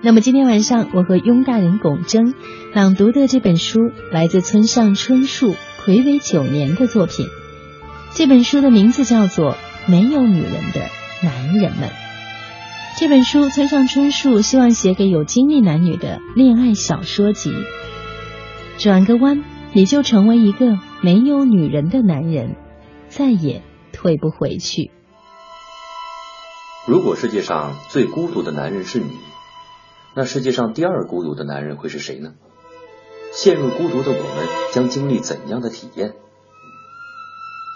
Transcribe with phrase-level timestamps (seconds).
[0.00, 2.32] 那么今天晚上，我和雍大人龚征
[2.72, 3.80] 朗读的这本书
[4.12, 7.26] 来自村上春树魁违九年的作品。
[8.12, 9.54] 这本书的名字叫做
[9.90, 10.82] 《没有女人的
[11.24, 11.88] 男人们》。
[12.96, 17.52] 这本书，村上春树希望写给有经历男女的恋爱小说集。
[18.78, 19.42] 转个弯，
[19.72, 22.54] 你就成为一个没有女人的男人，
[23.08, 23.62] 再也
[23.92, 24.92] 退不回去。
[26.86, 29.10] 如果世界上最孤独的男人是你。
[30.18, 32.32] 那世界上第二孤独的男人会是谁呢？
[33.30, 36.14] 陷入孤独的我们将经历怎样的体验？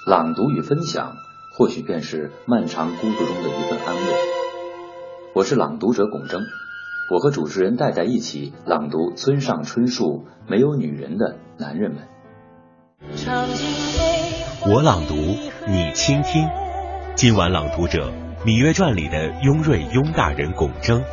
[0.09, 1.13] 朗读与分享
[1.57, 4.03] 或许便是漫长孤独中的一份安慰。
[5.37, 6.41] 我是朗读者龚征，
[7.13, 12.09] 我和主持人戴戴一起朗读村上春树《没有女人的男人们》。
[14.69, 15.15] 我朗读，
[15.69, 16.49] 你倾听。
[17.15, 18.11] 今晚朗读者
[18.45, 21.05] 《芈月传》里的雍瑞雍大人龚征。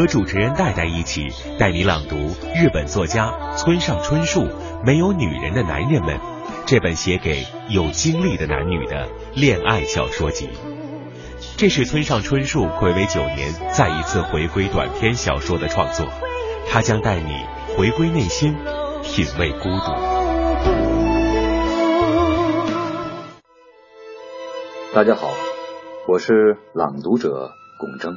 [0.00, 1.28] 和主持人戴戴一起
[1.58, 2.16] 带你朗读
[2.54, 4.40] 日本作家村上春树
[4.82, 6.16] 《没有女人的男人们》
[6.66, 10.48] 这本写给有经历的男女的恋爱小说集。
[11.58, 16.06] 这是村上春树暌违九年再一次回归短篇小说的创作，
[16.70, 17.34] 他将带你
[17.76, 18.56] 回归内心，
[19.02, 19.92] 品味孤独。
[24.94, 25.28] 大家好，
[26.08, 28.14] 我是朗读者龚征，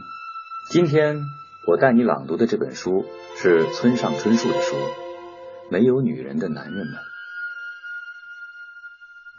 [0.72, 1.17] 今天。
[1.66, 4.75] 我带你朗读的这本书是村上春树的书，
[5.72, 6.86] 《没有女人的男人们》。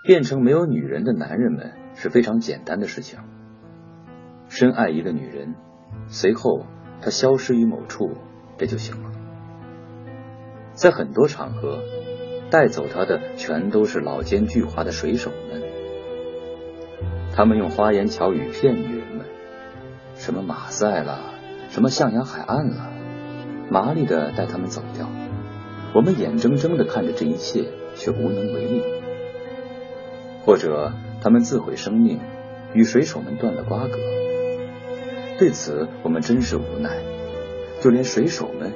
[0.03, 3.19] 变成没有女人的男人们是非常简单的事情。
[4.49, 5.55] 深爱一个女人，
[6.07, 6.65] 随后
[7.03, 8.17] 她消失于某处，
[8.57, 9.11] 这就行了。
[10.73, 11.83] 在很多场合，
[12.51, 15.63] 带走她的全都是老奸巨猾的水手们，
[17.35, 19.27] 他们用花言巧语骗女人们，
[20.15, 21.34] 什么马赛了。
[21.75, 22.89] 什么向阳海岸了？
[23.69, 25.09] 麻利的带他们走掉，
[25.93, 27.65] 我们眼睁睁的看着这一切，
[27.97, 28.81] 却无能为力。
[30.47, 32.21] 或者他们自毁生命，
[32.75, 33.99] 与水手们断了瓜葛。
[35.37, 36.91] 对此，我们真是无奈，
[37.81, 38.73] 就连水手们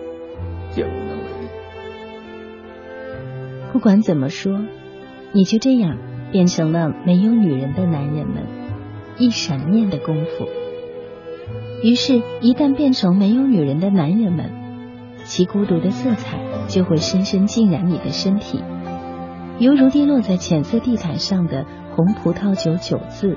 [0.74, 1.48] 也无能为力。
[3.72, 4.58] 不管怎么说，
[5.30, 5.98] 你就这样
[6.32, 8.42] 变成了没有女人的男人们，
[9.18, 10.48] 一闪念的功夫。
[11.82, 14.50] 于是，一旦变成没有女人的男人们，
[15.24, 18.60] 其孤独的色彩就会深深浸染你的身体，
[19.60, 23.36] 犹如滴落在浅色地毯上的红葡萄酒酒渍。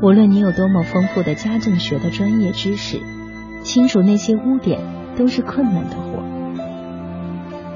[0.00, 3.00] 无论你有多么丰富的家政学的专业知识，
[3.64, 4.80] 清除那些污点
[5.18, 6.22] 都是困难的活。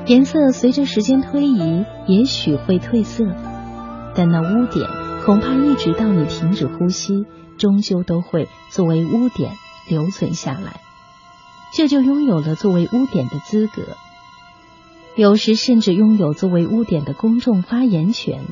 [0.06, 3.26] 颜色随着时间推移，也许会褪色，
[4.14, 4.88] 但那污点
[5.24, 7.26] 恐怕一直到你停止呼吸，
[7.58, 9.50] 终究都会作为污点。
[9.88, 10.80] 留存下来，
[11.72, 13.96] 这就拥有了作为污点的资格，
[15.16, 18.44] 有时甚至拥有作为污点的公众发言权。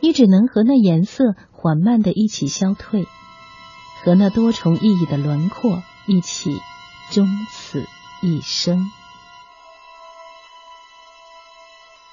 [0.00, 3.06] 你只能和那颜色缓慢的一起消退，
[4.02, 6.60] 和那多重意义的轮廓一起
[7.10, 7.86] 终此
[8.20, 8.90] 一生。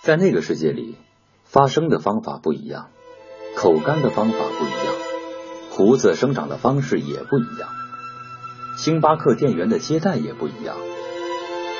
[0.02, 0.96] 在那个世界里，
[1.44, 2.88] 发声的方法不一样，
[3.56, 4.96] 口干的方法不一样，
[5.70, 7.70] 胡子生长的方式也不一样。
[8.78, 10.76] 星巴克店员的接待也不一样，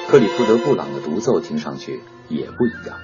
[0.10, 2.98] 克里夫德布朗的独奏听上去也不一样，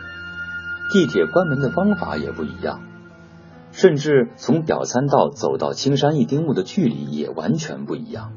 [0.91, 2.81] 地铁关门的方法也不一样，
[3.71, 8.33] 甚至从表参道走到青山一丁目的距离也完全不一样。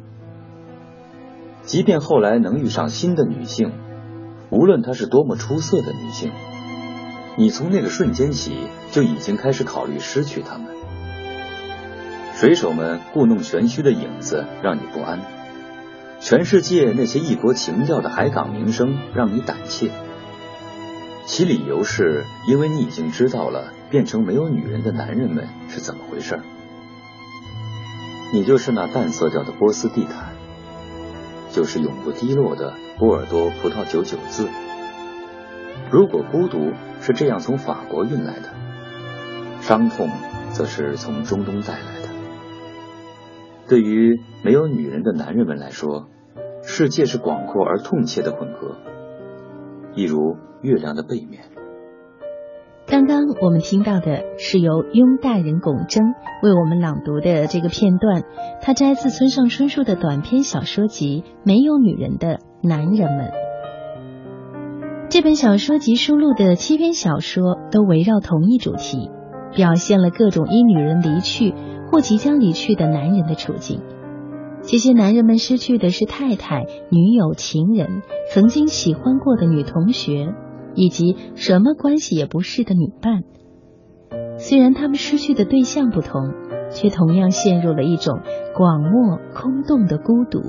[1.63, 3.73] 即便后来能遇上新的女性，
[4.51, 6.33] 无论她是多么出色的女性，
[7.37, 10.69] 你从那个瞬间起就已经开始考虑失去她们。
[12.35, 15.21] 水手们故弄玄虚的影子让你不安。
[16.21, 19.91] 全世界那些异国情调的海港名声让你胆怯，
[21.25, 26.39] 其理由是因为你已经知道了变成没有女人的男人们是怎么回事。
[28.33, 30.35] 你就是那淡色调的波斯地毯，
[31.51, 34.47] 就是永不滴落的波尔多葡萄酒酒渍。
[35.91, 38.51] 如果孤独是这样从法国运来的，
[39.63, 40.11] 伤痛
[40.53, 42.09] 则是从中东带来的。
[43.67, 46.09] 对于没有女人的男人们来说，
[46.63, 48.77] 世界是广阔而痛切的混合，
[49.95, 51.43] 一如月亮的背面。
[52.87, 56.03] 刚刚我们听到的是由雍大人龚征
[56.43, 58.25] 为我们朗读的这个片段，
[58.63, 63.27] 他摘自村上春树的短篇小说集《没有女人的男人们》。
[65.11, 69.11] 这本小说集收录的七篇小说都围绕同一主题，
[69.55, 71.55] 表现了各种因女人离去。
[71.93, 73.81] 或即将离去的男人的处境，
[74.63, 78.03] 这些男人们失去的是太太、女友、情人，
[78.33, 80.35] 曾经喜欢过的女同学，
[80.75, 83.23] 以及什么关系也不是的女伴。
[84.39, 86.33] 虽然他们失去的对象不同，
[86.71, 88.21] 却同样陷入了一种
[88.55, 90.41] 广漠空洞的孤独。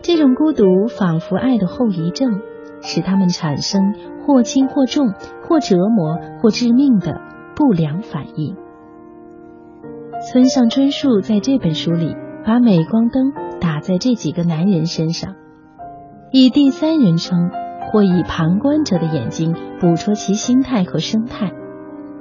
[0.00, 2.40] 这种孤独仿佛爱的后遗症，
[2.80, 3.94] 使他们产生
[4.26, 5.12] 或轻或重、
[5.48, 7.20] 或折磨或致命的
[7.54, 8.56] 不良反应。
[10.30, 12.14] 村上春树在这本书里
[12.46, 15.34] 把镁光灯打在这几个男人身上，
[16.30, 17.50] 以第三人称
[17.90, 21.50] 或以旁观者的眼睛捕捉其心态和生态。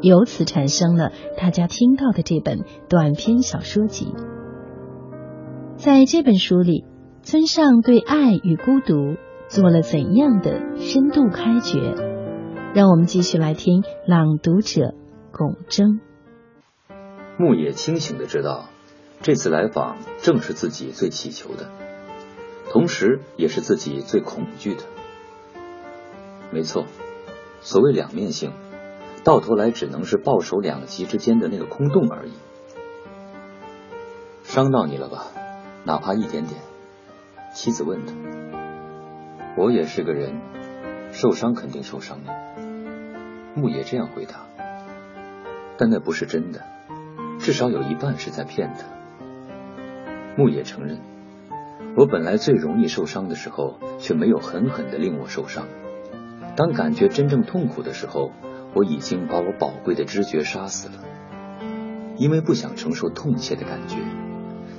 [0.01, 4.15] 由此产生了大家听到的这本短篇小说集。
[5.75, 6.85] 在这本书里，
[7.21, 9.15] 村上对爱与孤独
[9.47, 11.77] 做了怎样的深度开掘？
[12.73, 14.95] 让我们继续来听朗读者
[15.31, 15.99] 龚征。
[17.41, 18.69] 牧野清醒的知道，
[19.23, 21.71] 这次来访正是自己最祈求的，
[22.69, 24.83] 同时也是自己最恐惧的。
[26.51, 26.85] 没错，
[27.61, 28.53] 所谓两面性。
[29.23, 32.33] 到头来只能是抱守两极之间的那个空洞而已。
[34.43, 35.27] 伤到你了吧？
[35.83, 36.61] 哪怕一点点。
[37.55, 38.13] 妻子问他。
[39.57, 40.39] 我也是个人，
[41.11, 42.31] 受伤肯定受伤的。
[43.55, 44.45] 牧野这样回答。
[45.77, 46.63] 但那不是真的，
[47.41, 48.85] 至少有一半是在骗他。
[50.37, 50.99] 牧野承认，
[51.97, 55.67] 我本来最容易受伤的时候，却没有狠狠的令我受伤。
[56.55, 58.31] 当感觉真正痛苦的时候。
[58.73, 60.93] 我已经把我宝贵的知觉杀死了，
[62.15, 63.97] 因为不想承受痛切的感觉，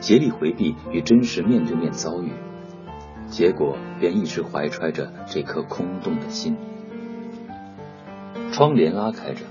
[0.01, 2.33] 竭力回避与真实面对面遭遇，
[3.27, 6.57] 结果便一直怀揣着这颗空洞的心。
[8.51, 9.45] 窗帘拉开着，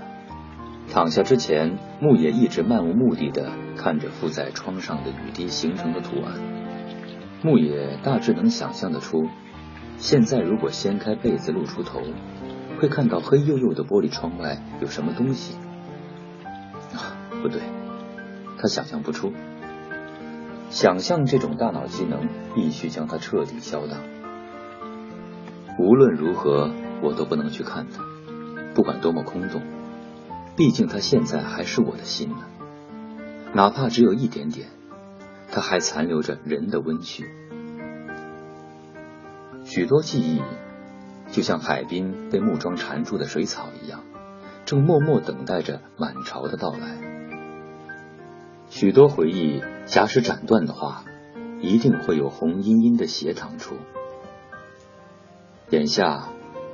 [0.92, 6.34] 躺下之前，牧野一直漫无目的的看着附在窗上的雨滴形成的图案。
[7.42, 9.24] 牧野大致能想象得出，
[9.96, 12.02] 现在如果掀开被子露出头。
[12.78, 15.56] 会看到黑黝黝的玻璃窗外有什么东西？
[16.94, 17.62] 啊，不对，
[18.58, 19.32] 他想象不出。
[20.68, 23.98] 想象这种大脑机能必须将它彻底消荡。
[25.78, 26.70] 无论如何，
[27.02, 28.02] 我都不能去看它，
[28.74, 29.62] 不管多么空洞。
[30.56, 32.44] 毕竟它现在还是我的心呢，
[33.54, 34.68] 哪怕只有一点点，
[35.50, 37.24] 它还残留着人的温煦。
[39.64, 40.42] 许多记忆。
[41.30, 44.04] 就像海滨被木桩缠住的水草一样，
[44.66, 46.98] 正默默等待着满潮的到来。
[48.68, 51.04] 许多回忆，假使斩断的话，
[51.62, 53.76] 一定会有红茵茵的血淌出。
[55.70, 56.28] 眼下，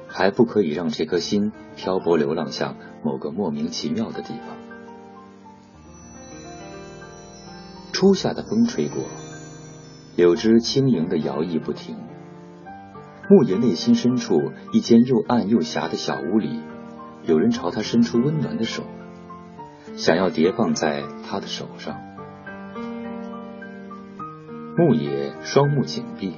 [0.09, 4.57] 还不可以让这颗心漂泊流浪向某个莫名其妙的地方。
[7.93, 9.05] 初夏的风吹过，
[10.17, 11.97] 柳枝轻盈的摇曳不停。
[13.31, 16.61] 牧野内心深处一间又暗又狭的小屋里，
[17.25, 18.85] 有人朝他伸出温暖的手，
[19.97, 22.01] 想要叠放在他的手上。
[24.77, 26.37] 牧野双目紧闭，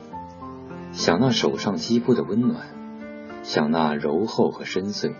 [0.92, 2.68] 想那手上肌肤的温暖，
[3.42, 5.14] 想那柔厚和深邃，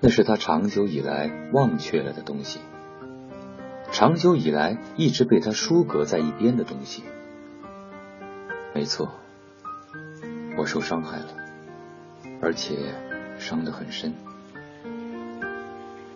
[0.00, 2.60] 那是他长久以来忘却了的东西，
[3.92, 7.02] 长久以来一直被他疏隔在一边的东西。
[8.74, 9.10] 没错。
[10.58, 11.26] 我受伤害了，
[12.40, 12.94] 而且
[13.38, 14.14] 伤得很深。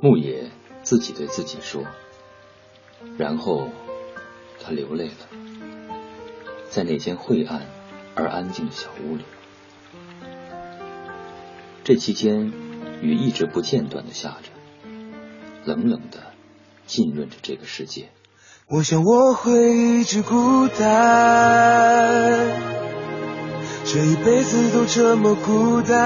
[0.00, 0.50] 牧野
[0.82, 1.84] 自己对自己说，
[3.18, 3.68] 然后
[4.58, 5.92] 他流泪了，
[6.70, 7.66] 在那间晦暗
[8.14, 9.24] 而安静的小屋里。
[11.84, 12.50] 这期间，
[13.02, 14.50] 雨一直不间断的下着，
[15.64, 16.32] 冷冷的
[16.86, 18.10] 浸润着这个世界。
[18.68, 20.78] 我想我会一直孤单。
[23.84, 25.96] 这一辈子都这么孤单，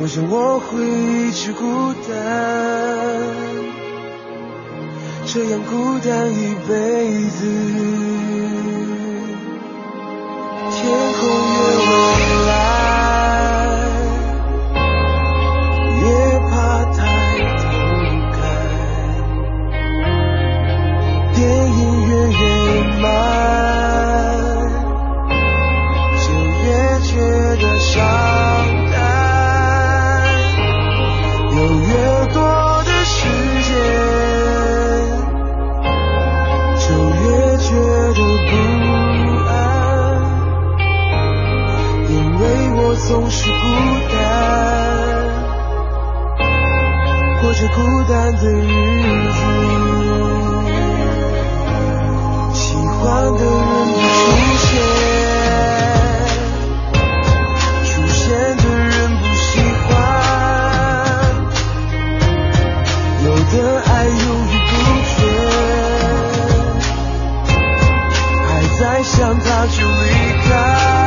[0.00, 2.10] 我想我会一直孤单，
[5.26, 7.46] 这样孤单一辈子。
[10.72, 10.82] 天
[11.12, 11.20] 空
[11.54, 11.92] 越蔚
[12.48, 12.50] 蓝，
[43.12, 43.54] 总是孤
[44.10, 44.16] 单，
[47.42, 47.78] 过着孤
[48.10, 48.72] 单的日
[49.28, 49.38] 子。
[52.54, 53.04] 喜欢
[53.34, 53.52] 的人
[53.92, 54.16] 不出
[54.56, 54.70] 现，
[57.84, 58.22] 出现
[58.56, 59.92] 的人不喜欢，
[63.26, 63.54] 有的
[63.90, 64.12] 爱犹
[64.48, 64.72] 豫不
[65.12, 65.20] 决，
[68.48, 68.48] 还
[68.80, 70.08] 在想他就离
[70.48, 71.01] 开。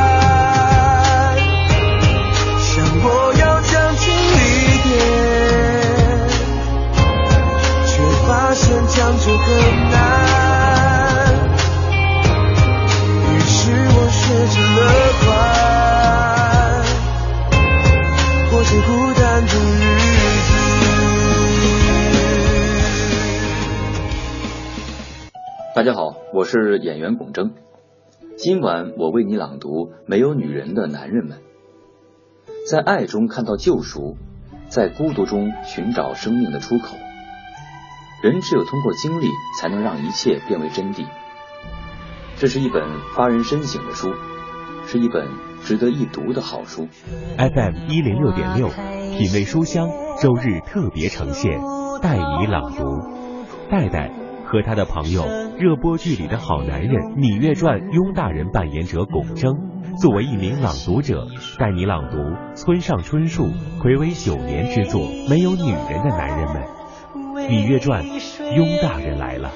[25.74, 27.50] 大家好，我是演员巩铮，
[28.38, 31.38] 今晚我为你朗读《没有女人的男人们》。
[32.70, 34.16] 在爱中看到救赎，
[34.68, 36.96] 在孤独中寻找生命的出口。
[38.22, 39.28] 人只有通过经历，
[39.60, 41.04] 才能让一切变为真谛。
[42.38, 42.82] 这是一本
[43.14, 44.14] 发人深省的书，
[44.86, 45.28] 是一本
[45.62, 46.88] 值得一读的好书。
[47.36, 49.88] FM 一零六点六，品味书香，
[50.20, 51.60] 周日特别呈现，
[52.00, 52.84] 带你朗读。
[53.70, 54.10] 戴戴
[54.46, 55.24] 和他的朋友，
[55.58, 59.56] 热播剧里的好男人《芈月传》雍大人扮演者巩铮，
[60.00, 61.26] 作为一名朗读者，
[61.58, 62.16] 带你朗读
[62.54, 63.48] 村上春树
[63.82, 66.62] 暌违九年之作《没有女人的男人们》。
[67.44, 68.04] 《芈月传》，
[68.56, 69.52] 雍大人来了。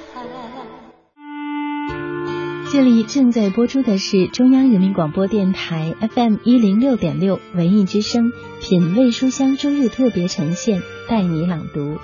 [2.70, 11.96] 这里正在播出的是中央人民广播电台 FM 一零六点六文艺之声品味书香周日特别呈现，带你朗读。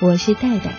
[0.00, 0.72] 我是戴戴。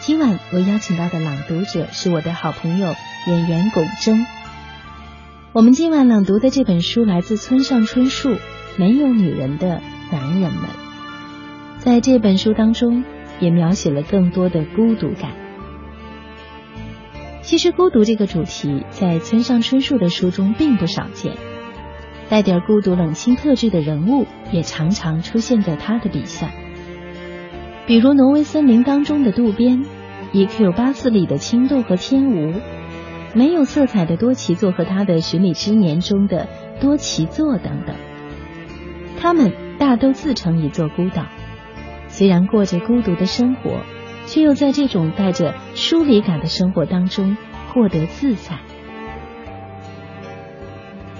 [0.00, 2.94] 今晚我邀请到的朗读者是我的好朋友
[3.26, 4.24] 演员巩铮。
[5.52, 8.30] 我们今晚朗读的这本书来自村上春树，
[8.76, 10.52] 《没有女人的男人们》。
[11.78, 13.04] 在这本书当中。
[13.42, 15.32] 也描写了更多的孤独感。
[17.42, 21.34] 其实，孤独这个主题在村上春树的书中并不少见，
[22.30, 26.50] 带点孤独冷清特质的人物也常常出现在他的笔下。
[27.84, 29.80] 比如《挪威森林》当中的渡边，
[30.30, 30.70] 《E.Q.
[30.70, 32.52] 八四》里的青豆和天吴，
[33.34, 36.46] 《没有色彩的多奇座》和他的《寻礼之年》中的
[36.80, 37.96] 多奇座等等，
[39.20, 41.26] 他们大都自成一座孤岛。
[42.12, 43.80] 虽然过着孤独的生活，
[44.26, 47.36] 却又在这种带着疏离感的生活当中
[47.72, 48.58] 获得自在。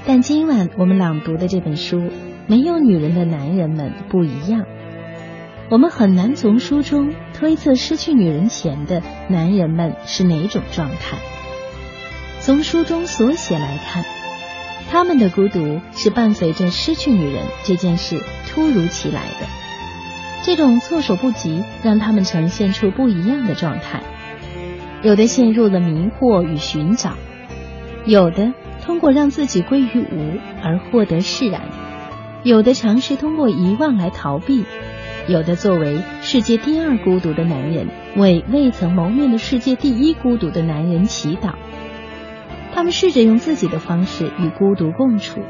[0.04, 1.96] 但今晚我们朗读的这本书
[2.46, 4.66] 《没有女人的男人们》不一样，
[5.70, 11.16] 我们很难从书中推测失去女人前的男人们是哪种状态。
[12.40, 14.04] 从书中所写来看，
[14.90, 19.61] 他们的孤独是伴随着失去女人这件事突如其来的。
[20.44, 24.02] 这种措手不及，让他们呈现出不一样的状态。
[25.02, 27.14] 有的陷入了迷惑与寻找，
[28.04, 28.52] 有的
[28.84, 31.62] 通过让自己归于无而获得释然，
[32.42, 34.64] 有的尝试通过遗忘来逃避，
[35.28, 41.54] 有的作为世界第二孤独的男人，为未曾谋面的世界第一孤独的男人祈祷。
[42.74, 45.40] 他们试着用自己的方式与孤独共处。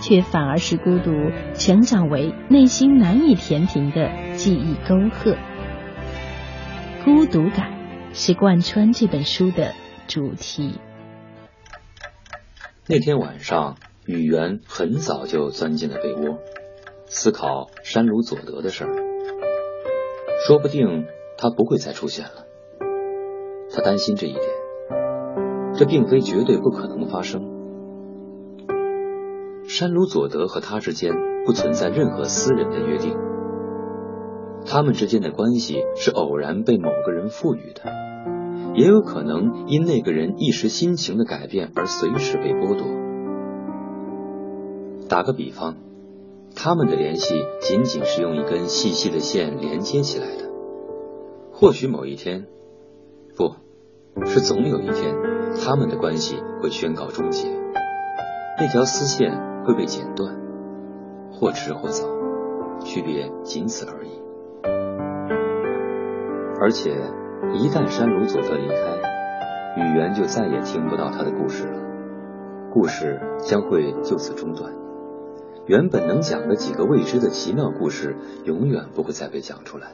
[0.00, 1.10] 却反而是孤独
[1.54, 5.36] 成长为内心难以填平的记忆沟壑。
[7.04, 7.72] 孤独感
[8.12, 9.72] 是贯穿这本书的
[10.06, 10.78] 主题。
[12.86, 13.76] 那天晚上，
[14.06, 16.38] 雨源很早就钻进了被窝，
[17.06, 18.90] 思考山鲁佐德的事儿。
[20.46, 22.46] 说不定他不会再出现了。
[23.74, 24.44] 他担心这一点，
[25.74, 27.57] 这并非绝对不可能发生。
[29.68, 31.12] 山鲁佐德和他之间
[31.44, 33.14] 不存在任何私人的约定，
[34.64, 37.82] 他们之间的关系是偶然被某个人赋予的，
[38.74, 42.86] 也有可能因那个人一时心情的改变而随时被剥夺。
[45.06, 45.76] 打个比方，
[46.56, 50.48] 他们的联系仅仅是用一根细细的线连接起来的，
[51.52, 52.46] 或许某一天，
[53.36, 55.14] 不是总有一天，
[55.62, 57.48] 他们的关系会宣告终结，
[58.58, 59.46] 那条丝线。
[59.68, 60.34] 会被剪断，
[61.30, 62.08] 或迟或早，
[62.80, 64.08] 区别仅此而已。
[66.58, 66.90] 而且，
[67.52, 68.74] 一旦山鲁佐德离开，
[69.76, 71.78] 雨源就再也听不到他的故事了，
[72.72, 74.72] 故事将会就此中断。
[75.66, 79.88] 原本能讲的几个未知的奇妙故事，永远不会再被讲出来。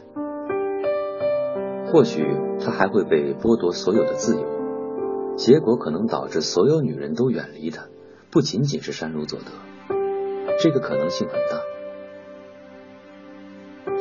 [1.90, 2.24] 或许
[2.64, 4.46] 他还会被剥夺所有的自由，
[5.34, 7.86] 结果可能导致所有女人都远离他。
[8.34, 9.52] 不仅仅是山鲁佐德，
[10.60, 11.60] 这个可能性很大。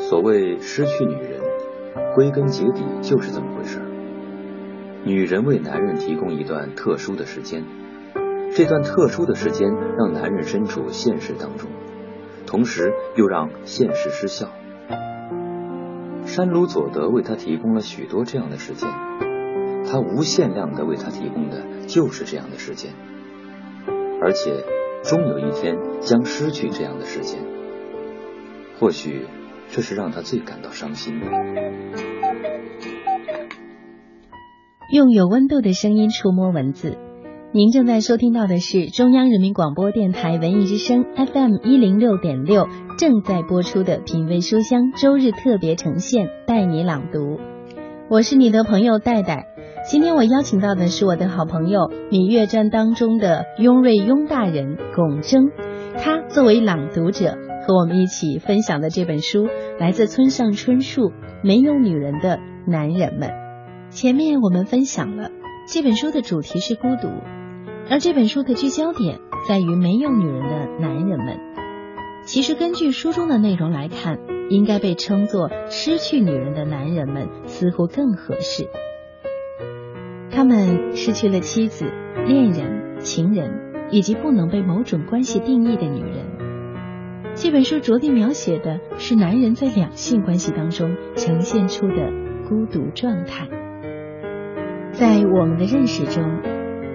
[0.09, 1.39] 所谓失去女人，
[2.15, 3.79] 归根结底就是这么回事。
[5.05, 7.63] 女人为男人提供一段特殊的时间，
[8.55, 11.69] 这段特殊的时间让男人身处现实当中，
[12.47, 14.47] 同时又让现实失效。
[16.25, 18.89] 山鲁佐德为他提供了许多这样的时间，
[19.85, 22.95] 他无限量的为他提供的就是这样的时间，
[24.23, 24.63] 而且
[25.03, 27.39] 终有一天将失去这样的时间。
[28.79, 29.27] 或许
[29.67, 31.25] 这是让他最感到伤心的。
[34.91, 36.97] 用有温度的声音触摸文字，
[37.51, 42.67] 您正在收听到的是中央人民广播电台文艺之声 FM 一零六点六。
[42.97, 47.39] 正在播出的品味书香周日特别呈现，带你朗读。
[48.07, 49.52] 我是你的朋友戴戴。
[49.85, 55.51] 今天我邀请到的是我的好朋友《芈月传》当中的雍瑞雍大人龚征。
[55.97, 57.35] 他作为朗读者，
[57.67, 59.49] 和我们一起分享的这本书
[59.79, 61.09] 来自村上春树
[61.43, 63.29] 《没有女人的男人们》。
[63.89, 65.29] 前面我们分享了
[65.67, 67.09] 这本书的主题是孤独，
[67.89, 71.39] 而这本书的聚焦点在于没有女人的男人们。
[72.25, 74.17] 其实，根据书中的内容来看，
[74.49, 78.69] 应该被称作失去女人的男人们似乎更合适。
[80.35, 81.85] 他们失去了妻子、
[82.25, 83.51] 恋人、情人，
[83.91, 86.25] 以及不能被某种关系定义的女人。
[87.35, 92.11] 这本书着力描写的是男人在两性关系当中呈现出的
[92.49, 93.47] 孤独状态。
[94.91, 96.23] 在我们的认识中，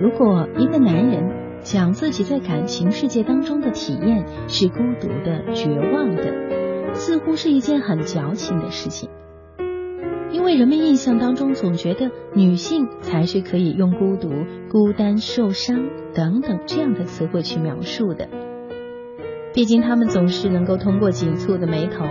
[0.00, 9.07] 如果一个男人，讲自己在感情世界当中的体验是孤独的、绝望的，似乎是一件很矫情的事情。
[10.30, 14.30] 因为人们印象当中总觉得女性才是可以用孤独、
[14.70, 18.28] 孤单、受伤等等这样的词汇去描述的。
[19.54, 22.04] 毕竟她们总是能够通过紧蹙的眉头、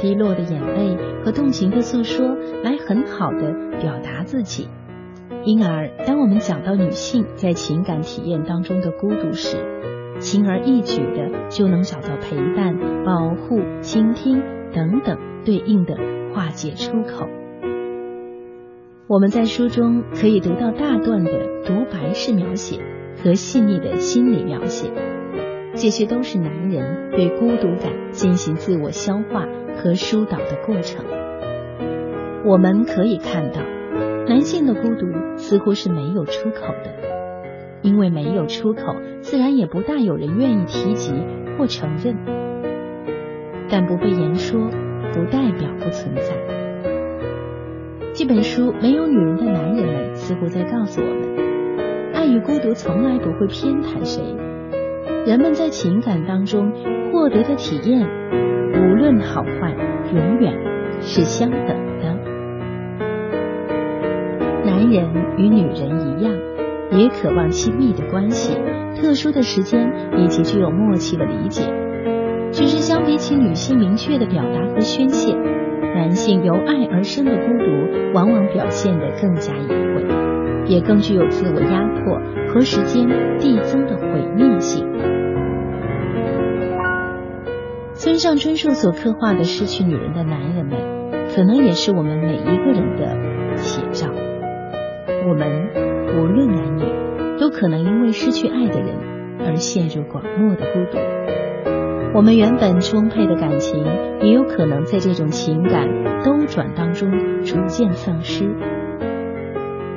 [0.00, 4.68] 低落的眼泪和动情的诉说来很好的表达自己。
[5.44, 9.56] 因而，当我们讲到女性在情感体验当中的孤独时，
[10.20, 14.40] 轻而易举的就能找到陪伴、保护、倾听
[14.72, 15.96] 等等对应的
[16.32, 17.26] 化解出口。
[19.12, 21.30] 我们在书中可以读到大段的
[21.66, 22.78] 独白式描写
[23.22, 24.90] 和细腻的心理描写，
[25.74, 29.46] 这些都是男人对孤独感进行自我消化
[29.76, 31.04] 和疏导的过程。
[32.46, 33.60] 我们可以看到。
[34.26, 36.94] 男性的孤独似乎是没有出口的，
[37.82, 41.12] 因为没有出口，自然也不大有人愿意提及
[41.58, 42.16] 或承认。
[43.68, 44.70] 但不被言说，
[45.12, 46.61] 不代表不存在。
[48.22, 54.22] 这本书没有女人的男人们，似乎在告诉我们：爱与孤独从来不会偏袒谁。
[55.26, 56.70] 人们在情感当中
[57.10, 58.08] 获得的体验，
[58.74, 59.74] 无论好坏，
[60.14, 60.54] 永远
[61.00, 62.14] 是相等的。
[64.64, 66.32] 男人与女人一样，
[66.92, 68.56] 也渴望亲密的关系、
[68.94, 71.64] 特殊的时间以及具有默契的理解。
[72.52, 75.34] 只是相比起女性明确的表达和宣泄，
[75.94, 80.04] 男性由爱而生的孤独，往往表现得更加隐晦，
[80.66, 82.20] 也更具有自我压迫
[82.52, 84.86] 和时间递增的毁灭性。
[87.94, 90.78] 村上春树所刻画的失去女人的男人们，
[91.34, 94.08] 可能也是我们每一个人的写照。
[95.26, 95.70] 我们
[96.18, 96.84] 无论男女，
[97.38, 98.94] 都可能因为失去爱的人
[99.40, 100.98] 而陷入广漠的孤独。
[102.14, 103.82] 我们原本充沛的感情，
[104.20, 105.88] 也有可能在这种情感
[106.22, 107.10] 兜转当中
[107.42, 108.54] 逐渐丧失。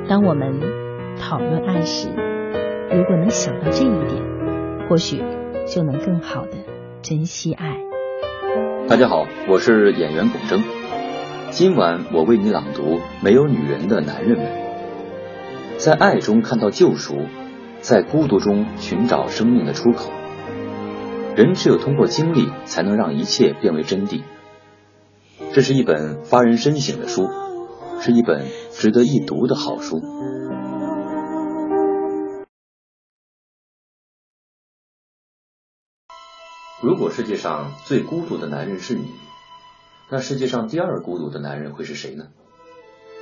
[0.08, 0.58] 当我们
[1.20, 2.08] 讨论爱时，
[2.90, 4.22] 如果能想到这一点，
[4.88, 5.22] 或许
[5.66, 6.52] 就能更好的
[7.02, 7.76] 珍惜爱。
[8.88, 10.62] 大家好，我是演员龚征，
[11.50, 14.46] 今晚我为你朗读《没有女人的男人们》。
[15.76, 17.26] 在爱中看到救赎，
[17.80, 20.10] 在孤独中寻找生命的出口。
[21.36, 24.22] 人只有通过经历，才能让一切变为真谛。
[25.52, 27.28] 这是一本发人深省的书，
[28.00, 30.00] 是一本值得一读的好书。
[36.82, 39.04] 如果世界上最孤独的男人是你，
[40.10, 42.28] 那世界上第二孤独的男人会是谁呢？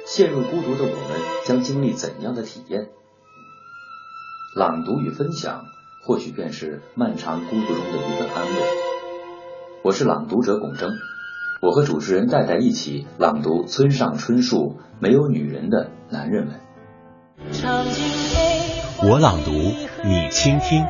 [0.06, 2.90] 陷入孤独的我们将经历怎样的体验？
[4.54, 5.64] 朗读与分享
[6.06, 8.62] 或许便是漫长孤独中的一个安慰。
[9.82, 10.90] 我是朗读者龚征，
[11.62, 16.56] 我和主持人戴戴一起朗读村上春树《没有女人的男人们》。
[19.08, 19.50] 我朗读，
[20.06, 20.84] 你倾听。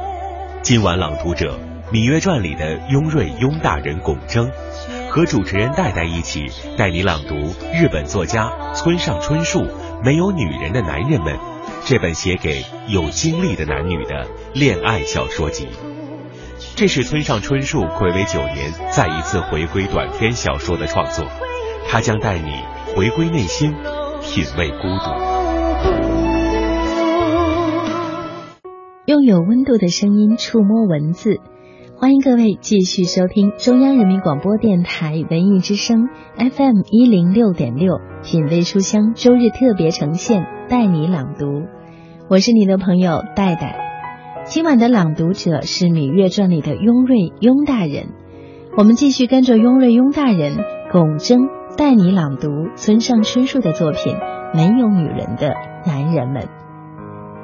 [0.63, 1.61] 今晚朗读者
[1.93, 4.51] 《芈月传》里的雍瑞雍大人龚征。
[5.11, 7.37] 和主持人戴戴一起带你朗读
[7.73, 9.61] 日本作家村上春树
[10.05, 11.37] 《没有女人的男人们》
[11.87, 15.69] 这本写给有经历的男女的恋爱小说集。
[16.77, 21.27] 这是村上春树暌违九年再一次回归短篇小说的创作，
[21.87, 22.53] 他将带你
[22.97, 23.75] 回归内心，
[24.23, 25.11] 品味孤独。
[29.05, 31.39] 用有温度的声音触摸文字，
[31.99, 41.45] 欢迎各位继续收听中央人民广播电台文艺之声 FM 一零六点六品味书香周日特别呈现，带你朗读，
[42.27, 43.77] 我是你的朋友戴戴。
[44.47, 48.15] 今晚的朗读者是《芈月传》里的雍瑞雍大人，
[48.79, 50.57] 我们继续跟着雍瑞雍大人
[50.91, 54.15] 龚征带你朗读村上春树的作品
[54.55, 55.53] 《没有女人的
[55.85, 56.43] 男人们》。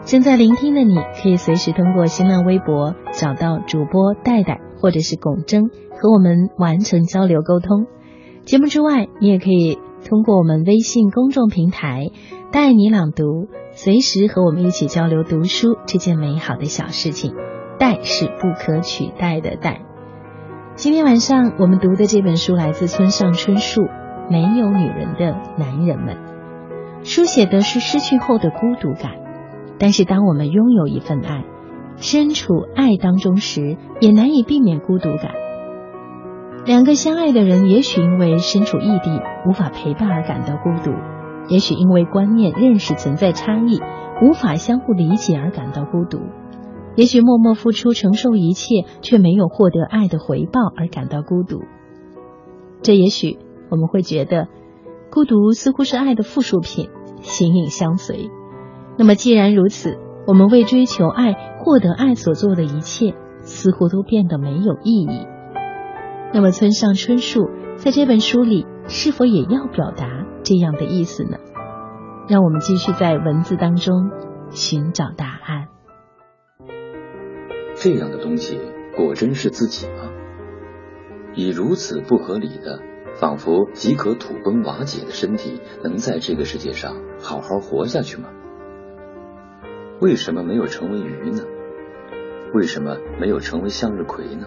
[0.06, 5.68] 正在聆听的你可以随时通过新浪微博找到主播戴戴或者是龚征，
[6.00, 7.84] 和我们完成交流沟通。
[8.46, 12.06] 节目之外，你也可以通过我们微信公众平台
[12.52, 13.48] 带你朗读。
[13.72, 17.32] 随时和我们一起交流读书这件美好的小事情，
[17.78, 19.82] 代是不可取代的代。
[20.74, 23.82] 今天晚上我们读的这本书来自村上春树，
[24.28, 26.16] 《没有女人的男人们》。
[27.04, 29.12] 书写的是失去后的孤独感，
[29.78, 31.44] 但是当我们拥有一份爱，
[31.98, 35.30] 身处爱当中时，也难以避免孤独感。
[36.66, 40.90] 两个相爱的人，也许因为身处异地，无法陪伴而感到孤独。
[41.50, 43.80] 也许因为观念认识存在差异，
[44.22, 46.20] 无法相互理解而感到孤独；
[46.96, 51.58] 也许默默付出、承受一切，却没有获得爱的回报而感到孤独。
[52.82, 54.48] 这也许我们会觉得，
[55.10, 56.88] 孤独似乎是爱的附属品，
[57.20, 58.30] 形影相随。
[58.96, 65.26] 那么既然如此，我们为追求爱、获得爱所做的一切，似乎都变得没有意义。
[66.32, 70.26] 那么村上春树在这本书里是否也要表达？
[70.42, 71.38] 这样的意思呢？
[72.28, 74.10] 让我们继续在文字当中
[74.50, 75.68] 寻找答案。
[77.76, 78.60] 这样的东西
[78.96, 80.10] 果真是自己吗？
[81.34, 82.80] 以如此不合理的，
[83.14, 88.28] 仿佛即可土崩瓦解的身体，能在这个世界上好好活下去吗？
[90.00, 91.42] 为什么没有成为鱼呢？
[92.54, 94.46] 为什么没有成为向日葵呢？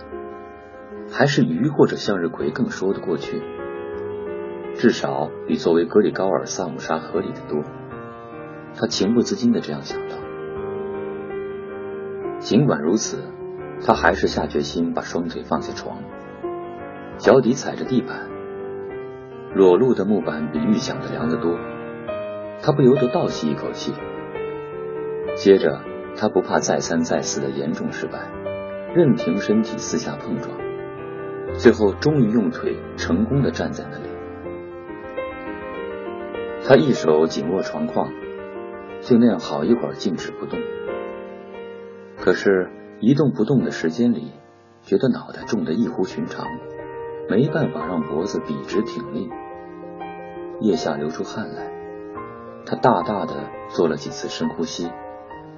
[1.12, 3.42] 还是鱼或者向日葵更说得过去？
[4.76, 7.64] 至少比作为格里高尔·萨姆沙合理的多。
[8.76, 10.16] 他情不自禁的这样想到。
[12.40, 13.20] 尽管如此，
[13.86, 16.00] 他还是下决心把双腿放下床，
[17.18, 18.28] 脚底踩着地板，
[19.54, 21.58] 裸露的木板比预想的凉得多。
[22.62, 23.94] 他不由得倒吸一口气。
[25.36, 25.80] 接着，
[26.18, 28.32] 他不怕再三再四的严重失败，
[28.96, 30.58] 任凭身体四下碰撞，
[31.58, 34.13] 最后终于用腿成功的站在那里。
[36.66, 38.10] 他一手紧握床框，
[39.02, 40.58] 就那样好一会儿静止不动。
[42.18, 42.70] 可是，
[43.02, 44.32] 一动不动的时间里，
[44.82, 46.48] 觉得脑袋重得异乎寻常，
[47.30, 49.30] 没办法让脖子笔直挺立。
[50.62, 51.70] 腋下流出汗来，
[52.66, 54.90] 他大大的做了几次深呼吸，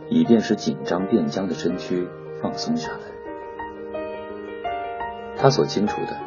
[0.09, 2.07] 以便使紧张变僵的身躯
[2.41, 4.01] 放松下来。
[5.37, 6.17] 他所清楚的，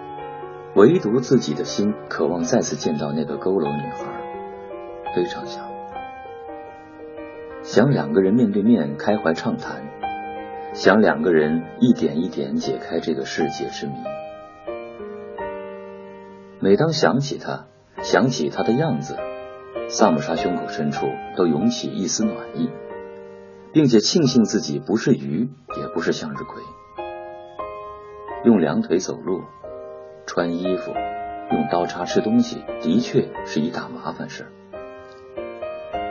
[0.76, 4.27] 唯独自己的心渴望再次见到那个佝偻女孩。
[5.18, 5.68] 非常想，
[7.64, 9.83] 想两个人面对面开怀畅谈，
[10.74, 13.94] 想两个人一点一点解开这个世界之谜。
[16.61, 17.66] 每当想起他，
[18.00, 19.16] 想起他的样子，
[19.88, 22.70] 萨姆沙胸口深处都涌起一丝暖意，
[23.72, 26.62] 并且庆幸自己不是鱼，也不是向日葵。
[28.44, 29.42] 用两腿走路、
[30.26, 30.92] 穿衣服、
[31.50, 34.50] 用刀叉吃东西，的确是一大麻烦事儿。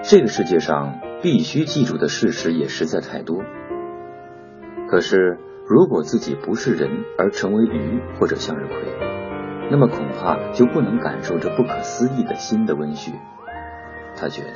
[0.09, 3.43] 这个世界上必须记住的事实也实在太多。
[4.89, 8.75] 可是，如果自己不是人而成为鱼或者向日葵，
[9.69, 13.11] 那么恐怕就不能感受这不可思议的新的温煦。
[14.15, 14.53] 他觉得，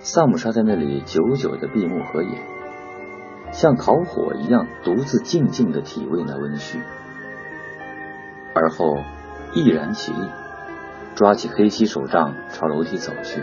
[0.00, 2.42] 萨姆沙在那里久久的闭目合眼，
[3.52, 6.80] 像烤火一样独自静静的体味那温煦，
[8.56, 8.96] 而后
[9.54, 10.28] 毅然起立。
[11.18, 13.42] 抓起黑漆手杖朝楼梯走去，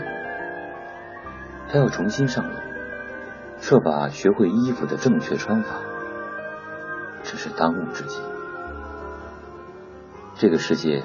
[1.68, 2.56] 他要重新上楼，
[3.58, 5.82] 设法学会衣服的正确穿法。
[7.22, 8.18] 这是当务之急。
[10.36, 11.02] 这个世界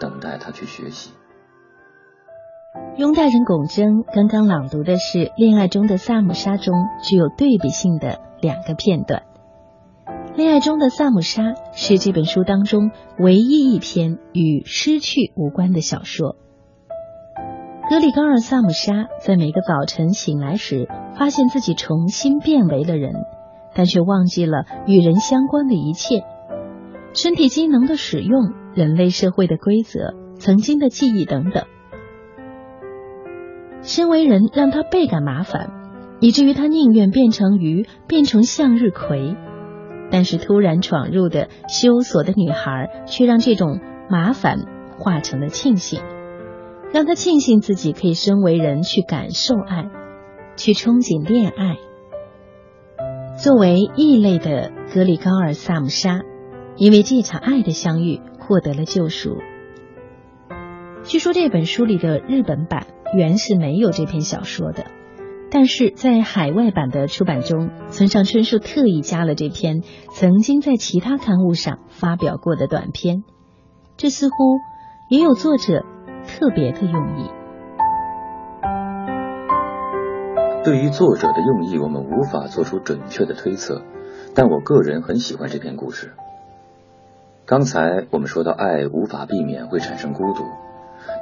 [0.00, 1.12] 等待他去学习。
[2.96, 9.22] 拥大人龚征刚刚朗读的是《恋爱中的萨姆沙》中具有对比性的两个片段。
[10.36, 16.34] 恋爱中的萨姆沙是这本书当中唯一一篇与失去无关的小说。
[17.88, 23.12] 格里高尔萨姆沙在每个早晨醒来时，发现自己重新变为了人，
[23.76, 26.24] 但却忘记了与人相关的一切：
[27.12, 31.62] 身体机能的使用、人类社会的规则、曾经的记忆等等。
[33.82, 35.70] 身为人让他倍感麻烦，
[36.18, 39.36] 以至于他宁愿变成鱼，变成向日葵。
[40.10, 44.58] 但是突然闯入的羞涩的女孩，却让这种麻烦
[44.98, 46.00] 化成了庆幸。
[46.92, 49.90] 让他庆幸自己可以身为人去感受爱，
[50.56, 51.76] 去憧憬恋爱。
[53.36, 56.20] 作为异类的格里高尔萨姆沙，
[56.76, 59.38] 因为这场爱的相遇获得了救赎。
[61.02, 64.84] 据说这本书里的日本版原是没有这篇小说的，
[65.54, 73.22] 但是在海外版的出版中，村上春树特意加了这篇曾经在其他刊物上发表过的短篇。
[73.96, 74.34] 这似乎
[75.08, 75.86] 也有作者。
[76.26, 77.30] 特别的用意。
[80.64, 83.82] 对于作者的用意，我们无法做出准确的推测，
[84.34, 86.14] 但我个人很喜欢这篇故事。
[87.44, 90.44] 刚才我们说到，爱无法避免会产生孤独，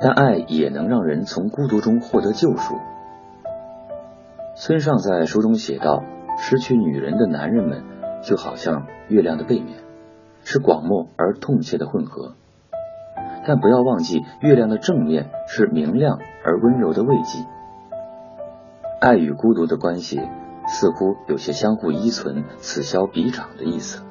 [0.01, 2.77] 但爱也能让人从孤独中获得救赎。
[4.65, 6.05] 村上在书中写道
[6.39, 7.83] ：“失去女人的男人们，
[8.23, 9.79] 就好像月亮的背面，
[10.45, 12.37] 是广漠而痛切的混合。”
[13.45, 17.45] 但不要忘记，月亮的正面是明亮而温柔的慰藉。
[19.01, 20.21] 爱与孤独的关系
[20.69, 24.05] 似乎有些相互依存、此消彼长的意思。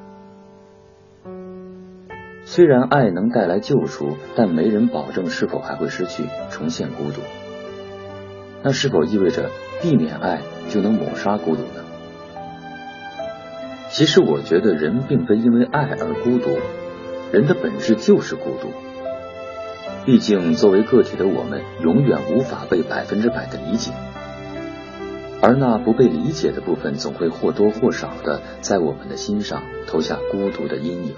[2.43, 7.21] 虽然爱能带来救赎，但没人保证是否还会失去、重现孤独。
[8.63, 9.49] 那是否意味着
[9.81, 11.83] 避免爱就能抹杀孤独呢？
[13.89, 16.57] 其实，我觉得人并非因为爱而孤独，
[17.33, 18.71] 人的本质就是孤独。
[20.05, 23.91] 毕竟，作为个体的我们，永远无法被百分之百的理解，
[25.41, 31.15] 而那不被理解的部分，总会或多或少的在我们的心上投下孤独的阴影。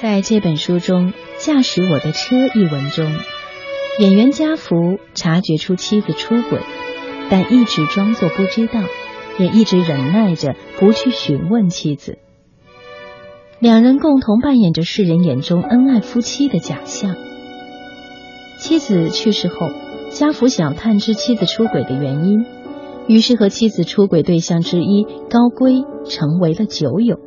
[0.00, 3.12] 在这本书中，《驾驶我的车》一文中，
[3.98, 6.60] 演员家福察觉出妻子出轨，
[7.28, 8.80] 但一直装作不知道，
[9.38, 12.16] 也一直忍耐着不去询问妻子。
[13.58, 17.14] 两人共同扮演着世人眼中恩爱夫妻的假象。
[18.58, 19.68] 妻子去世后，
[20.10, 22.46] 家福想探知妻子出轨的原因，
[23.06, 27.18] 于是和妻子出轨对象之一高圭成为了酒友，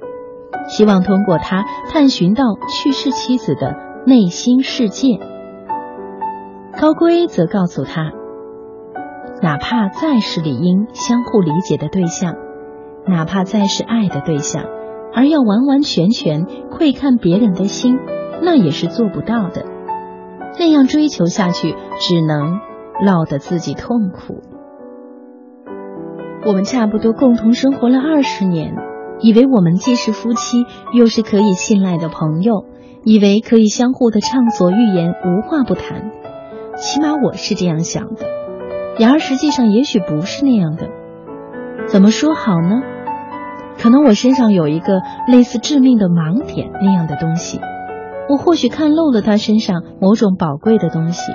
[0.67, 2.43] 希望通过他探寻到
[2.81, 3.75] 去世妻子的
[4.07, 5.19] 内心世界。
[6.77, 8.11] 高圭则告诉他，
[9.41, 12.35] 哪怕再是理应相互理解的对象，
[13.07, 14.65] 哪怕再是爱的对象。
[15.13, 17.97] 而要完完全全窥看别人的心，
[18.41, 19.65] 那也是做不到的。
[20.59, 22.59] 那样追求下去，只能
[23.01, 24.41] 落得自己痛苦。
[26.45, 28.75] 我们差不多共同生活了二十年，
[29.21, 32.65] 以为我们既是夫妻，又是可以信赖的朋友，
[33.05, 36.11] 以为可以相互的畅所欲言，无话不谈。
[36.85, 38.27] 起码我是这样想的。
[38.99, 40.87] 然而实际上，也许不是那样的。
[41.87, 42.83] 怎么说好呢？
[43.81, 47.59] 可能我身上有一个类似致命的盲点那样的东西，
[48.29, 51.31] 我或许看漏了他身上某种宝贵的东西。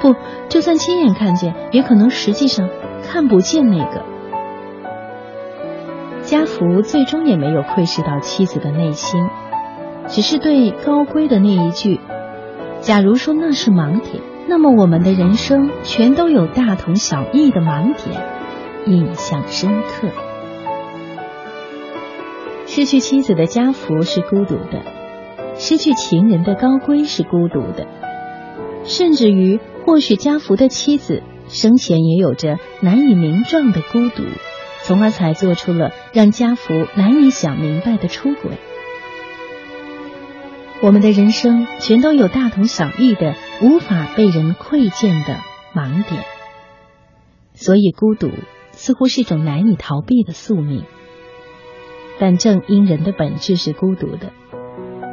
[0.00, 0.16] 不，
[0.48, 2.68] 就算亲眼看见，也可能实际上
[3.04, 4.02] 看不见那个。
[6.22, 9.28] 家福最终也没有窥视到妻子的内心，
[10.08, 12.00] 只是对高贵的那一句
[12.82, 18.20] ：“假如说那是盲点，那么我们的人生全都有大同小异的盲点。”
[18.84, 20.08] 印象深刻。
[22.66, 24.82] 失去妻子的家福是孤独的，
[25.54, 27.86] 失去情人的高贵是孤独的，
[28.82, 34.24] 甚至于或许家福的妻子生前也有着难以名状的孤独，
[34.82, 38.58] 从而才做出了让家福难以想明白的出轨。
[40.82, 45.36] 我们的人生全都有大同小异的无法被人窥见的
[45.74, 46.24] 盲点，
[47.52, 48.30] 所以孤独
[48.72, 50.84] 似乎是一种难以逃避的宿命。
[52.18, 54.32] 但正因人的本质是孤独的，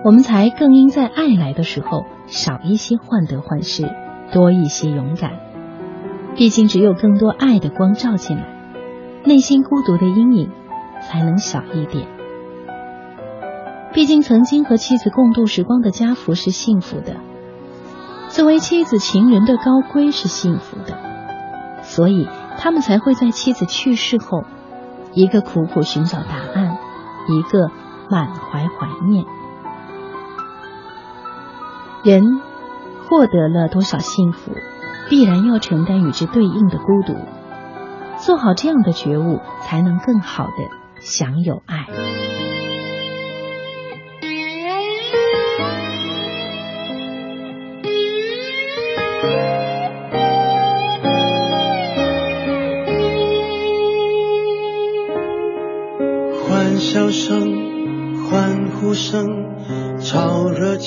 [0.05, 3.93] 我们才更应在爱来的时候少一些患得患失，
[4.31, 5.33] 多一些勇敢。
[6.35, 8.47] 毕竟，只有更多爱的光照进来，
[9.25, 10.49] 内心孤独的阴影
[11.01, 12.07] 才能小一点。
[13.93, 17.15] 毕竟，曾经和妻子共度时光的家福是幸福的，
[18.29, 20.97] 作为妻子情人的高归是幸福的，
[21.83, 24.43] 所以他们才会在妻子去世后，
[25.13, 26.77] 一个苦苦寻找答案。
[27.29, 27.69] 一个
[28.09, 29.25] 满怀怀念，
[32.05, 32.39] 人
[33.09, 34.53] 获得了多少幸福，
[35.09, 37.17] 必然要承担与之对应的孤独。
[38.17, 40.53] 做好这样的觉悟，才能更好的
[41.01, 41.85] 享有爱。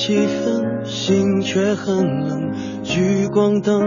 [0.01, 2.53] 气氛，心却很冷。
[2.83, 3.83] 聚光灯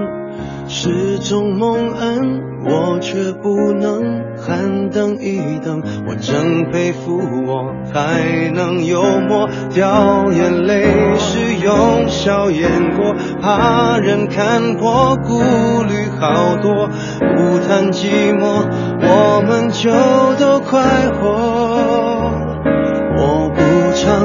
[0.68, 5.82] 是种蒙恩，我却不能喊等一等。
[6.08, 10.86] 我真佩服我还能幽默，掉眼泪
[11.18, 15.40] 是用笑掩过，怕人看破，顾
[15.82, 16.88] 虑好多，
[17.36, 18.64] 不谈寂寞，
[19.02, 19.90] 我们就
[20.40, 22.13] 都快活。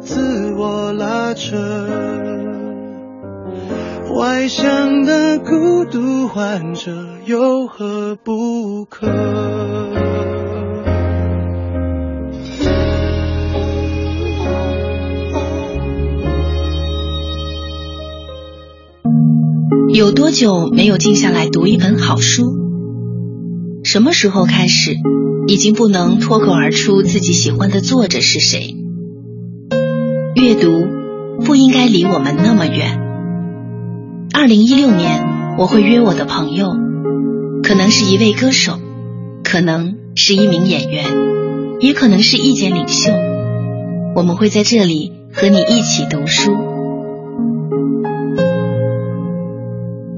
[0.00, 1.56] 自我拉扯，
[4.08, 6.92] 怀想的孤独患者
[7.26, 9.06] 有何不可？
[19.92, 22.56] 有多久没有静下来读一本好书？
[23.84, 24.94] 什么时候开始，
[25.46, 28.79] 已经不能脱口而出自己喜欢的作者是谁？
[30.34, 30.86] 阅读
[31.44, 33.00] 不应该离我们那么远。
[34.32, 36.68] 二零一六年，我会约我的朋友，
[37.62, 38.78] 可能是一位歌手，
[39.42, 41.04] 可能是一名演员，
[41.80, 43.12] 也可能是意见领袖。
[44.14, 46.52] 我们会在这里和你一起读书。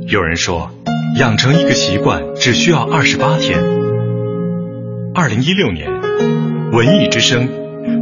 [0.07, 0.70] 有人说，
[1.18, 3.59] 养成一个习惯只需要二十八天。
[5.14, 5.88] 二零一六年，
[6.70, 7.48] 文艺之声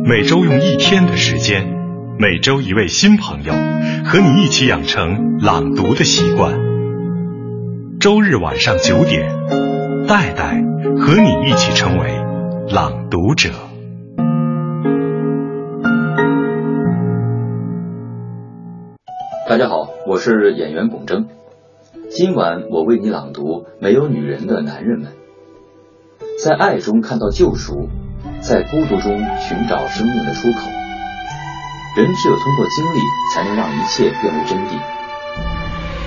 [0.05, 1.80] 每周用一天的时间，
[2.21, 3.55] 每周一位新朋友
[4.05, 6.53] 和你一起养成朗读的习惯。
[7.99, 9.33] 周日晚上九点，
[10.07, 10.63] 戴戴
[10.99, 12.11] 和你一起成为
[12.69, 13.49] 朗读者。
[19.49, 21.25] 大家好，我是演员龚铮。
[22.11, 25.13] 今晚我为你朗读《没有女人的男人们》。
[26.45, 27.89] 在爱中看到救赎，
[28.41, 30.80] 在孤独中寻找生命的出口。
[31.97, 33.01] 人只有通过经历，
[33.35, 34.79] 才能让一切变为真谛。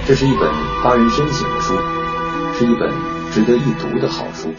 [0.05, 0.49] 这是一本
[0.81, 1.73] 发人深省的书，
[2.53, 2.89] 是一本
[3.31, 4.49] 值得一读的好书。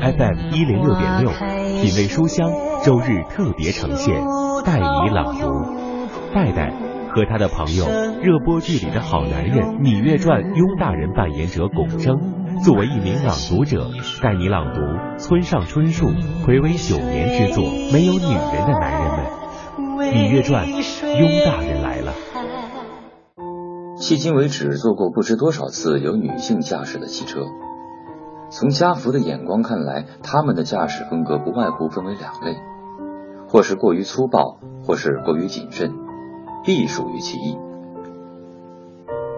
[0.00, 2.50] FM 一零六点六，品味书香，
[2.82, 4.24] 周日特别呈现
[4.64, 5.48] 戴以朗读，
[6.34, 6.72] 戴戴。
[7.12, 7.86] 和他的朋友，
[8.22, 12.16] 热播剧里的好男人《芈月传》雍大人扮演者龚铮，
[12.62, 13.90] 作为一名朗读者，
[14.22, 14.80] 带你朗读
[15.18, 16.06] 村上春树
[16.46, 19.10] 暌违九年之作《没有女人的男人》。
[20.10, 20.66] 《芈月传》
[21.18, 22.12] 雍大人来了。
[23.96, 27.42] 迄今为止，做过不知多少次有女性驾驶的汽车。
[28.50, 32.56] 从家福的眼光看来，他们的驾驶风格不外乎分为两类，
[33.48, 35.92] 或是过于粗暴，或是过于谨慎。
[36.64, 37.56] 必属于其一。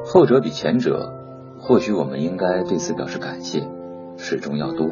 [0.04, 1.12] 后者比前者，
[1.60, 3.68] 或许我们应该对此表示感谢，
[4.16, 4.88] 始终要多。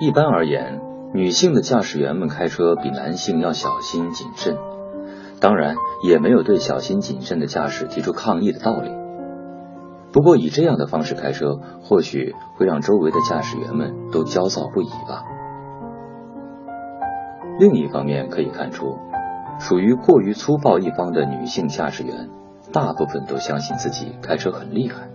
[0.00, 0.82] 一般而言，
[1.14, 4.56] 女性的驾驶员们开车比男性要小心谨慎，
[5.40, 8.90] 当然也没有对小心谨慎的驾驶提出抗议的道理。
[10.12, 15.22] 不过以这样的方式开车，或许会让周围的驾驶员们都焦躁不已吧。
[17.60, 18.98] 另一方面可以看出。
[19.60, 22.28] 属于过于粗暴一方的女性驾驶员，
[22.72, 25.13] 大部分都相信自己开车很厉害。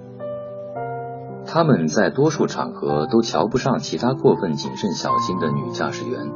[1.46, 6.32] 他们在多数场合都瞧不上其他过分谨慎小心的女驾驶员，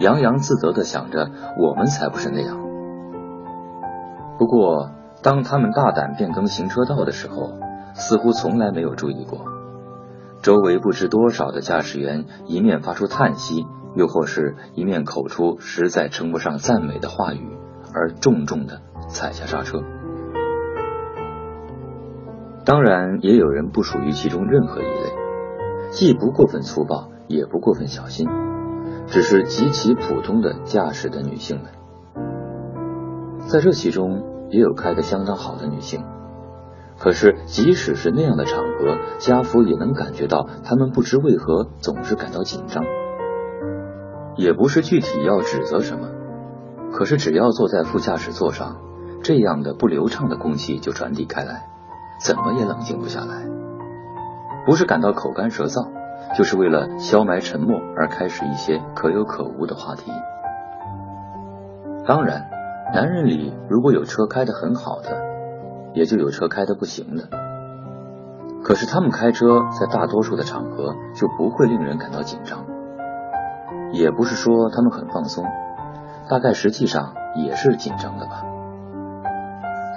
[0.00, 2.58] 洋洋自得地想着我们才不是那样。
[4.38, 4.90] 不过，
[5.22, 7.52] 当他们大胆变更行车道的时候，
[7.94, 9.44] 似乎从来没有注意过，
[10.40, 13.66] 周围不知多少的驾驶员一面发出叹息。
[13.94, 17.58] 又或是一面口出实在称不上赞美的话语，
[17.94, 19.82] 而重重的踩下刹车。
[22.64, 25.12] 当然，也有人不属于其中任何一类，
[25.90, 28.28] 既不过分粗暴，也不过分小心，
[29.06, 31.72] 只是极其普通的驾驶的女性们。
[33.48, 36.04] 在这其中，也有开得相当好的女性。
[36.98, 42.84] 可是，即使是那样的场合，家福也能感觉到他们不知为何总是感到紧张。
[44.36, 46.08] 也不是具体要指责什么，
[46.92, 48.76] 可是只要坐在副驾驶座上，
[49.24, 51.66] 这样的不流畅的空气就传递开来，
[52.24, 53.46] 怎么也冷静不下来。
[54.64, 55.88] 不是感到口干舌燥，
[56.36, 60.10] 就是为了消埋沉默而开始一些可有可无的话题。
[62.06, 62.48] 当然，
[62.94, 65.32] 男人里如果有车开得很好的。
[65.94, 67.28] 也就有车开得不行的，
[68.64, 72.64] 可是他们开车在大多数的场合就不会令人感到紧张，
[73.92, 75.44] 也不是说他们很放松，
[76.30, 78.42] 大概实际上也是紧张的吧。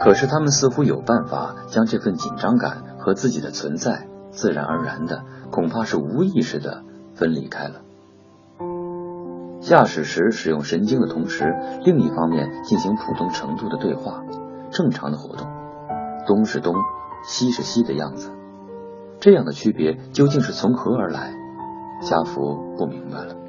[0.02, 6.84] 可是他们似乎有办法将这份紧张感和自己的存在自然而然的，恐怕是无意识的
[7.14, 7.82] 分离开了。
[9.62, 14.24] 驾驶时使用神经的同时，另一方面进行普通程度的对话，
[14.70, 15.48] 正常的活动。
[16.28, 16.76] 东是东，
[17.24, 18.32] 西是西的样子，
[19.20, 21.34] 这样的区别究竟是从何而来？
[22.02, 23.45] 家福不明白了。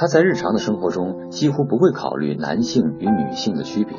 [0.00, 3.98] 他在日常的生活中几乎不会考虑男性与女性的区别，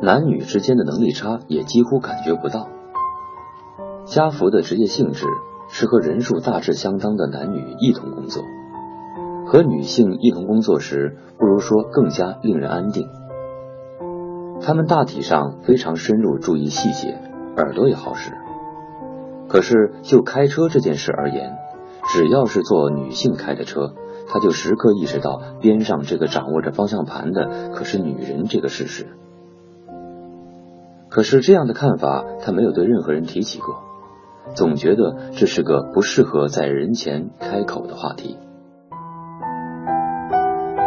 [0.00, 2.68] 男女之间的能力差也几乎感觉不到。
[4.04, 5.26] 家福的职业性质
[5.68, 8.44] 是和人数大致相当的男女一同工作，
[9.48, 13.08] 和女性一同工作时，不如说更加令人安定。
[14.60, 17.18] 他们大体上非常深入注意细节，
[17.56, 18.30] 耳朵也好使。
[19.48, 21.56] 可是就开车这件事而言，
[22.12, 23.94] 只要是坐女性开的车，
[24.32, 29.08] 他就时刻意识到边上这个掌握着方向盘的可是女人这个事实。
[31.10, 33.82] 可是这样的看法，他没有对任何人提起过，
[34.54, 38.38] 总觉得这是个不适合在人前开口的话题。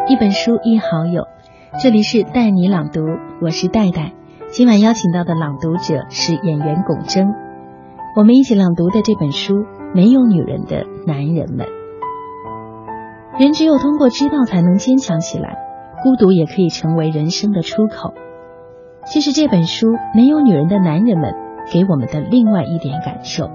[0.07, 1.25] 一本书，一好友。
[1.79, 3.01] 这里是带你朗读，
[3.41, 4.13] 我是戴戴。
[4.49, 7.27] 今晚邀请到的朗读者是演员龚铮。
[8.17, 9.53] 我们一起朗读的这本书
[9.93, 11.67] 《没有女人的男人们》。
[13.37, 15.57] 人只有通过知道才能坚强起来，
[16.03, 18.13] 孤独也可以成为人生的出口。
[19.13, 21.31] 这是这本书《没有女人的男人们》
[21.73, 23.49] 给我们的另外一点感受。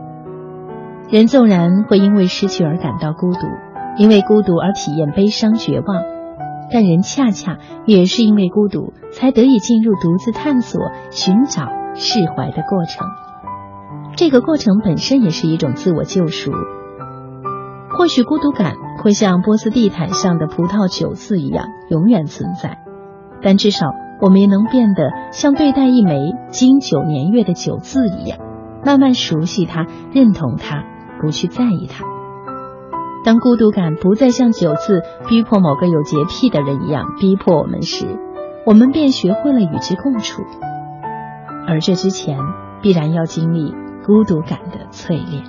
[1.09, 3.47] 人纵然会因为失去而感到孤独，
[3.97, 6.03] 因为孤独而体验悲伤绝望。
[6.73, 13.09] 但人恰恰也是因为孤独，才得以进入独自探索、寻找、释怀的过程。
[14.15, 16.53] 这个过程本身也是一种自我救赎。
[17.99, 22.79] 或许孤独感会像波斯地毯上的葡萄酒渍一样永远存在，
[23.43, 23.87] 但至少
[24.21, 28.39] 我们也能变得像对待一枚经久年月的酒渍一样，
[28.85, 30.85] 慢慢熟悉它、认同它、
[31.21, 32.05] 不去在意它。
[33.25, 38.07] 当孤独感不再像酒渍逼迫某个有洁癖的人一样逼迫我们时，
[38.67, 40.43] 我们便学会了与之共处。
[41.67, 42.39] 而这之前，
[42.83, 43.75] 必然要经历
[44.07, 45.45] 孤独感的淬炼。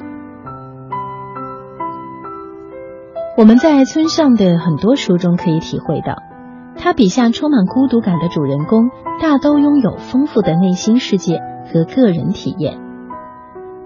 [3.42, 6.22] 我们在村上的很多书中可以体会到，
[6.78, 12.78] 他笔下充满孤独感的主人公，大都拥有丰富的内心世界和个人体验。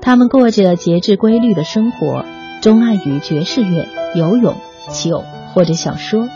[0.02, 2.26] 他们过着节制规律的生活。
[2.62, 4.56] 钟爱于爵士乐、游泳、
[4.90, 6.28] 酒或者小说，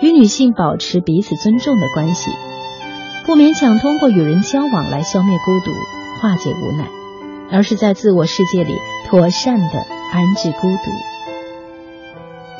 [0.00, 2.30] 与女性保持彼此尊重的关系，
[3.26, 5.72] 不勉强通过与人交往来消灭孤独、
[6.20, 6.86] 化解无奈，
[7.50, 8.74] 而是在自我世界里
[9.08, 9.78] 妥善的
[10.12, 11.11] 安置孤独。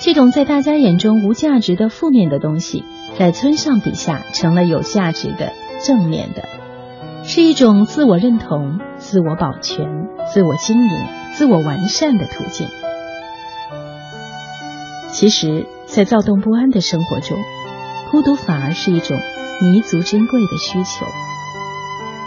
[0.04, 2.84] 这种在大家眼中无价值的负面的东西，
[3.16, 6.42] 在村上笔下成了有价值的正面的，
[7.22, 10.90] 是一种自我认同、自我保全、自我经营、
[11.34, 12.66] 自我完善的途径。
[15.12, 17.38] 其实，在躁动不安的生活中，
[18.10, 19.16] 孤独反而是一种
[19.60, 21.06] 弥足珍贵的需求。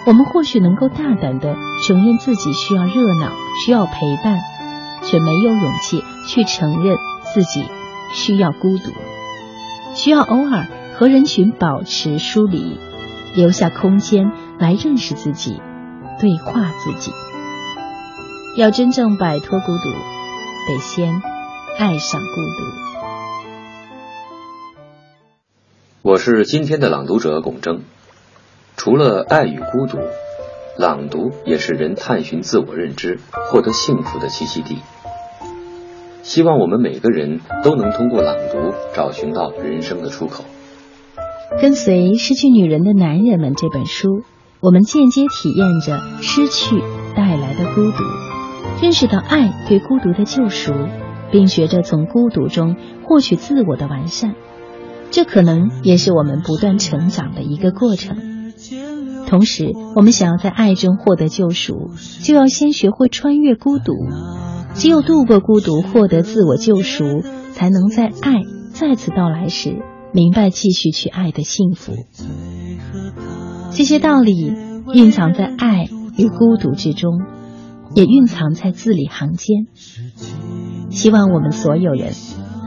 [0.08, 3.34] 我们或许能够大胆的承认自己需要热闹，
[3.66, 4.40] 需要陪伴，
[5.04, 6.96] 却没有勇气去承认
[7.36, 7.66] 自己
[8.14, 8.94] 需要孤独，
[9.94, 12.80] 需要偶尔和人群保持疏离，
[13.36, 15.62] 留下空间来认识自己，
[16.18, 17.12] 对话自己。
[18.56, 19.90] 要真正摆脱孤独，
[20.70, 21.22] 得先。
[21.78, 22.64] 爱上孤独。
[26.04, 27.82] 我是今天的朗读者龚铮。
[28.78, 29.98] 除了爱与孤独，
[30.78, 33.20] 朗读也是人探寻自我认知、
[33.52, 34.78] 获得幸福的栖息地。
[36.26, 40.44] 希望我们每个人都能通过朗读找寻到人生的出口。
[41.62, 44.24] 跟随《失去女人的男人们》这本书，
[44.60, 46.82] 我们间接体验着失去
[47.16, 48.04] 带来的孤独，
[48.82, 50.74] 认识到爱对孤独的救赎。
[51.32, 54.36] 并学着从孤独中获取自我的完善，
[55.10, 58.54] 这可能也是我们不断成长的一个过程。
[59.28, 61.90] 同时，我们想要在爱中获得救赎，
[62.24, 63.94] 就要先学会穿越孤独。
[64.76, 67.22] 只有度过孤独，获得自我救赎，
[67.54, 68.42] 才能在爱
[68.74, 69.78] 再次到来时，
[70.14, 71.94] 明白继续去爱的幸福。
[73.72, 74.54] 这些道理
[74.94, 77.22] 蕴藏在爱与孤独之中，
[77.96, 79.68] 也蕴藏在字里行间。
[80.90, 82.12] 希望我们所有人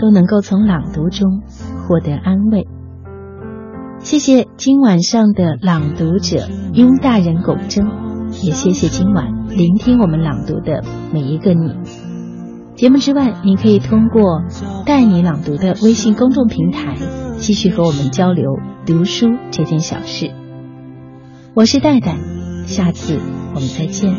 [0.01, 1.43] 都能够从朗读中
[1.87, 2.67] 获得安慰。
[4.01, 7.87] 谢谢今晚上的朗读者雍大人龚真，
[8.43, 11.75] 也谢谢今晚聆听我们朗读的每一个你。
[12.77, 14.43] 节目之外，你可以通过
[14.87, 16.97] 带你朗读的微信公众平台，
[17.39, 20.31] 继续和我们交流读书这件小事。
[21.55, 22.17] 我是戴戴，
[22.67, 23.19] 下次
[23.55, 24.15] 我们再见。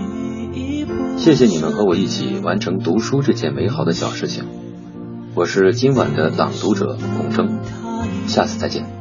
[1.15, 4.43] 谢谢你们和我一起完成读书这件美好的小事情。
[5.35, 7.49] 我是今晚的朗读者龚铮，
[8.27, 8.98] 下次再见。